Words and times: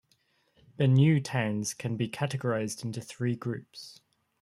Benue 0.79 1.23
towns 1.23 1.75
can 1.75 1.95
be 1.95 2.09
categorised 2.09 2.83
into 2.83 3.01
three 3.01 3.35
groups. 3.35 4.01